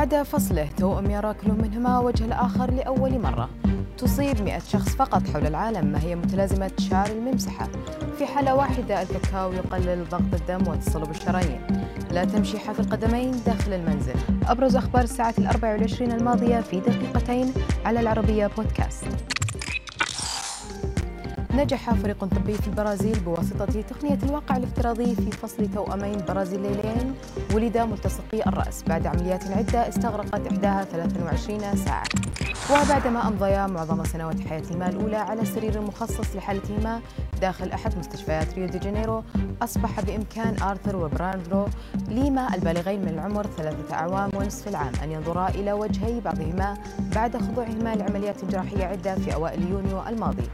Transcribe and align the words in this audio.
بعد 0.00 0.22
فصله 0.22 0.68
توأم 0.76 1.10
يرى 1.10 1.34
كل 1.34 1.52
منهما 1.52 1.98
وجه 1.98 2.24
الآخر 2.24 2.70
لأول 2.70 3.18
مرة. 3.18 3.48
تصيب 3.98 4.42
100 4.42 4.58
شخص 4.58 4.88
فقط 4.88 5.22
حول 5.28 5.46
العالم 5.46 5.86
ما 5.86 6.02
هي 6.02 6.16
متلازمة 6.16 6.70
شعر 6.78 7.10
الممسحة. 7.10 7.68
في 8.18 8.26
حالة 8.26 8.54
واحدة 8.54 9.02
الكاكاو 9.02 9.52
يقلل 9.52 10.08
ضغط 10.08 10.34
الدم 10.34 10.68
وتصلب 10.68 11.10
الشرايين. 11.10 11.60
لا 12.10 12.24
تمشي 12.24 12.58
حافي 12.58 12.80
القدمين 12.80 13.30
داخل 13.46 13.72
المنزل. 13.72 14.14
أبرز 14.46 14.76
أخبار 14.76 15.02
الساعة 15.02 15.34
الأربع 15.38 15.72
والعشرين 15.72 16.12
الماضية 16.12 16.60
في 16.60 16.80
دقيقتين 16.80 17.52
على 17.84 18.00
العربية 18.00 18.46
بودكاست. 18.46 19.06
نجح 21.54 21.94
فريق 21.94 22.24
طبي 22.24 22.54
في 22.54 22.68
البرازيل 22.68 23.20
بواسطة 23.20 23.64
تقنية 23.64 24.18
الواقع 24.22 24.56
الافتراضي 24.56 25.14
في 25.14 25.30
فصل 25.30 25.68
توأمين 25.74 26.18
برازيليين. 26.28 27.14
ولدا 27.54 27.84
ملتصقي 27.84 28.46
الرأس. 28.46 28.82
بعد 28.82 29.06
عمليات 29.06 29.44
عدة 29.50 29.88
استغرقت 29.88 30.46
إحداها 30.46 30.84
23 30.84 31.76
ساعة. 31.76 32.04
وبعدما 32.70 33.28
أمضيا 33.28 33.66
معظم 33.66 34.04
سنوات 34.04 34.40
حياتهما 34.40 34.88
الأولى 34.88 35.16
على 35.16 35.44
سرير 35.44 35.80
مخصص 35.80 36.36
لحالتهما 36.36 37.00
داخل 37.40 37.72
أحد 37.72 37.98
مستشفيات 37.98 38.54
ريو 38.54 38.66
دي 38.66 38.78
جانيرو 38.78 39.22
أصبح 39.62 40.00
بإمكان 40.00 40.62
آرثر 40.62 40.96
وبرناردو 40.96 41.66
ليما 42.08 42.54
البالغين 42.54 43.00
من 43.00 43.08
العمر 43.08 43.46
ثلاثة 43.46 43.94
أعوام 43.94 44.30
ونصف 44.34 44.68
العام 44.68 44.92
أن 45.04 45.10
ينظرا 45.12 45.48
إلى 45.48 45.72
وجهي 45.72 46.20
بعضهما 46.20 46.74
بعد 47.14 47.36
خضوعهما 47.36 47.94
لعمليات 47.94 48.44
جراحية 48.44 48.84
عدة 48.84 49.14
في 49.14 49.34
أوائل 49.34 49.70
يونيو 49.70 50.02
الماضي. 50.08 50.48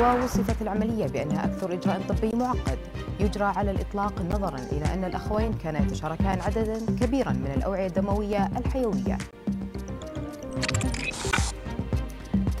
ووصفت 0.00 0.62
العملية 0.62 1.06
بأنها 1.06 1.44
أكثر 1.44 1.72
إجراء 1.72 2.00
طبي 2.08 2.30
معقد 2.34 2.78
يجرى 3.20 3.44
على 3.44 3.70
الإطلاق 3.70 4.12
نظرا 4.30 4.58
إلى 4.72 4.94
أن 4.94 5.04
الأخوين 5.04 5.52
كانا 5.52 5.78
يتشاركان 5.78 6.39
عددا 6.40 6.78
كبيرا 7.00 7.32
من 7.32 7.52
الأوعية 7.56 7.86
الدموية 7.86 8.50
الحيوية. 8.56 9.18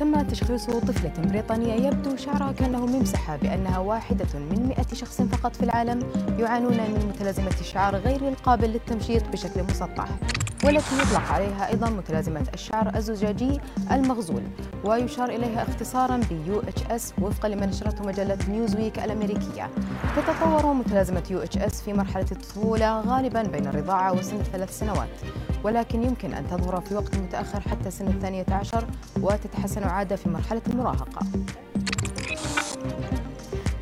تم 0.00 0.22
تشخيص 0.22 0.66
طفلة 0.66 1.12
بريطانية 1.18 1.86
يبدو 1.86 2.16
شعرها 2.16 2.52
كأنه 2.52 2.86
ممسحة 2.86 3.36
بأنها 3.36 3.78
واحدة 3.78 4.26
من 4.34 4.66
100 4.68 4.86
شخص 4.94 5.22
فقط 5.22 5.56
في 5.56 5.62
العالم 5.62 6.02
يعانون 6.38 6.76
من 6.76 7.12
متلازمة 7.14 7.54
الشعر 7.60 7.96
غير 7.96 8.28
القابل 8.28 8.68
للتمشيط 8.68 9.28
بشكل 9.28 9.62
مسطح. 9.62 10.08
والتي 10.64 10.98
يطلق 10.98 11.32
عليها 11.32 11.68
أيضا 11.68 11.90
متلازمة 11.90 12.46
الشعر 12.54 12.96
الزجاجي 12.96 13.60
المغزول 13.92 14.42
ويشار 14.84 15.28
إليها 15.28 15.62
اختصارا 15.62 16.16
ب 16.16 16.60
UHS 16.62 17.22
وفقا 17.22 17.48
لما 17.48 17.66
نشرته 17.66 18.04
مجلة 18.04 18.38
نيوزويك 18.48 18.98
الأمريكية. 18.98 19.70
تتطور 20.16 20.72
متلازمة 20.72 21.22
UHS 21.44 21.74
في 21.84 21.92
مرحلة 21.92 22.26
الطفولة 22.32 23.00
غالبا 23.00 23.42
بين 23.42 23.66
الرضاعة 23.66 24.12
وسن 24.12 24.42
ثلاث 24.42 24.78
سنوات 24.78 25.08
ولكن 25.64 26.02
يمكن 26.02 26.34
أن 26.34 26.46
تظهر 26.46 26.80
في 26.80 26.94
وقت 26.94 27.16
متأخر 27.16 27.60
حتى 27.60 27.90
سن 27.90 28.08
الثانية 28.08 28.46
عشر 28.50 28.84
وتتحسن 29.20 29.82
عادة 29.82 30.16
في 30.16 30.28
مرحلة 30.28 30.62
المراهقة. 30.68 31.20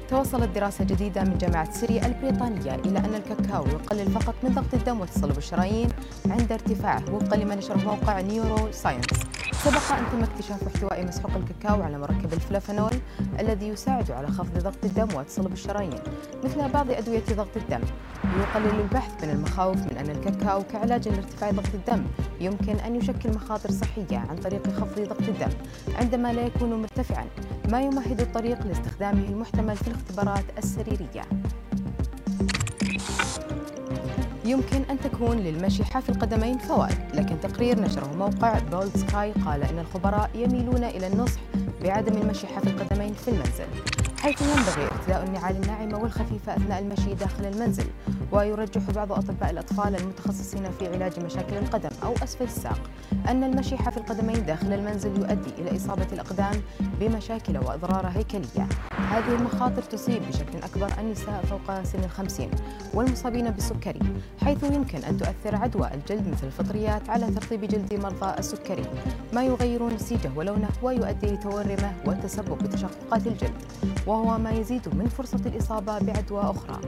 توصلت 0.09 0.49
دراسة 0.49 0.85
جديدة 0.85 1.25
من 1.25 1.39
جامعة 1.39 1.73
ساري 1.73 2.07
البريطانية 2.07 2.75
إلى 2.75 2.99
أن 2.99 3.15
الكاكاو 3.15 3.67
يقلل 3.67 4.11
فقط 4.11 4.35
من 4.43 4.55
ضغط 4.55 4.75
الدم 4.75 5.01
وتصلب 5.01 5.39
الشرايين 5.39 5.89
عند 6.31 6.53
ارتفاعه 6.53 7.15
وفقا 7.15 7.37
لما 7.37 7.55
نشره 7.55 7.77
موقع 7.77 8.21
نيورو 8.21 8.73
ساينس. 8.73 9.07
سبق 9.65 9.93
أن 9.99 10.05
تم 10.13 10.23
اكتشاف 10.23 10.67
احتواء 10.67 11.05
مسحوق 11.07 11.31
الكاكاو 11.37 11.83
على 11.83 11.99
مركب 11.99 12.33
الفلافونول 12.33 12.93
الذي 13.41 13.69
يساعد 13.69 14.11
على 14.11 14.29
خفض 14.29 14.59
ضغط 14.59 14.85
الدم 14.85 15.09
وتصلب 15.15 15.53
الشرايين 15.53 16.01
مثل 16.45 16.69
بعض 16.69 16.91
أدوية 16.91 17.25
ضغط 17.33 17.57
الدم 17.57 17.81
يقلل 18.41 18.81
البحث 18.81 19.25
من 19.25 19.31
المخاوف 19.31 19.77
من 19.77 19.97
أن 19.97 20.11
الكاكاو 20.11 20.63
كعلاج 20.63 21.09
لارتفاع 21.09 21.51
ضغط 21.51 21.75
الدم 21.75 22.05
يمكن 22.41 22.77
أن 22.77 22.97
يشكل 22.97 23.31
مخاطر 23.31 23.71
صحية 23.71 24.19
عن 24.19 24.37
طريق 24.37 24.69
خفض 24.69 25.01
ضغط 25.01 25.29
الدم 25.29 25.51
عندما 25.99 26.33
لا 26.33 26.43
يكون 26.43 26.83
مرتفعا 26.83 27.27
ما 27.71 27.83
يمهد 27.83 28.21
الطريق 28.21 28.67
لاستخدامه 28.67 29.29
المحتمل 29.29 29.77
في 29.77 29.89
الاختبارات 29.89 30.45
السريرية. 30.59 31.23
يمكن 34.49 34.83
أن 34.91 35.01
تكون 35.01 35.37
للمشي 35.37 35.85
حافي 35.85 36.09
القدمين 36.09 36.59
فوائد 36.59 36.99
لكن 37.15 37.41
تقرير 37.41 37.81
نشره 37.81 38.11
موقع 38.19 38.59
بولد 38.59 38.97
سكاي 38.97 39.33
قال 39.33 39.63
إن 39.63 39.79
الخبراء 39.79 40.31
يميلون 40.35 40.85
إلى 40.85 41.07
النصح 41.07 41.41
بعدم 41.83 42.23
المشي 42.23 42.47
حافي 42.47 42.71
القدمين 42.71 43.15
في 43.15 43.29
المنزل. 43.29 43.67
حيث 44.23 44.43
ينبغي 44.43 44.85
ارتداء 44.85 45.25
النعال 45.25 45.57
الناعمة 45.57 45.99
والخفيفة 45.99 46.57
أثناء 46.57 46.79
المشي 46.79 47.15
داخل 47.15 47.47
المنزل 47.47 47.87
ويرجح 48.33 48.91
بعض 48.91 49.13
أطباء 49.13 49.51
الأطفال 49.51 49.97
المتخصصين 49.97 50.71
في 50.79 50.87
علاج 50.87 51.21
مشاكل 51.21 51.57
القدم 51.57 51.91
أو 52.05 52.15
أسفل 52.23 52.45
الساق 52.45 52.81
أن 53.29 53.45
المشي 53.45 53.77
حافي 53.77 53.97
القدمين 53.97 54.47
داخل 54.47 54.73
المنزل 54.73 55.17
يؤدي 55.19 55.51
إلى 55.59 55.77
إصابة 55.77 56.07
الأقدام 56.13 56.63
بمشاكل 57.01 57.59
وأضرار 57.59 58.07
هيكلية. 58.07 58.69
هذه 59.11 59.35
المخاطر 59.35 59.83
تصيب 59.83 60.23
بشكل 60.29 60.59
أكبر 60.59 60.89
النساء 60.99 61.45
فوق 61.51 61.83
سن 61.83 62.05
الخمسين 62.05 62.51
والمصابين 62.95 63.51
بالسكري 63.51 64.01
حيث 64.45 64.63
يمكن 64.65 64.99
أن 64.99 65.17
تؤثر 65.17 65.57
عدوى 65.57 65.91
الجلد 65.95 66.29
مثل 66.29 66.47
الفطريات 66.47 67.11
على 67.11 67.31
ترطيب 67.31 67.65
جلد 67.65 67.95
مرضى 67.95 68.39
السكري 68.39 68.85
ما 69.33 69.45
يغير 69.45 69.95
نسيجه 69.95 70.31
ولونه 70.37 70.69
ويؤدي 70.83 71.27
لتورمه 71.27 71.93
والتسبب 72.07 72.59
بتشققات 72.59 73.27
الجلد. 73.27 73.63
وهو 74.09 74.39
ما 74.39 74.51
يزيد 74.51 74.89
من 74.95 75.09
فرصة 75.09 75.41
الإصابة 75.47 75.99
بعدوى 75.99 76.41
أخرى. 76.41 76.81